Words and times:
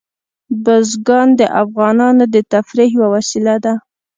بزګان 0.63 1.27
د 1.39 1.41
افغانانو 1.61 2.23
د 2.33 2.35
تفریح 2.51 2.89
یوه 2.95 3.07
وسیله 3.15 3.55
ده. 3.63 3.73